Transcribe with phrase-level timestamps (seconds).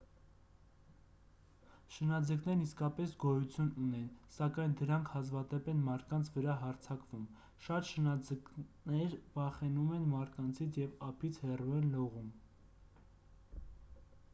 [1.97, 7.29] շնաձկներն իսկապես գոյություն ունեն սակայն դրանք հազվադեպ են մարդկանց վրա հարձակվում
[7.67, 12.35] շատ շնաձկներ վախենում են մարդկանցից և ափից հեռու են լողում